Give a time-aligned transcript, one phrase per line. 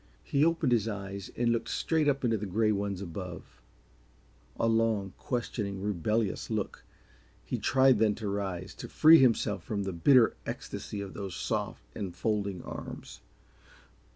[0.23, 3.61] He opened his eyes and looked straight up into the gray ones above
[4.59, 6.83] a long, questioning, rebellious look.
[7.45, 11.83] He tried then to rise, to free himself from the bitter ecstasy of those soft,
[11.95, 13.19] enfolding arms.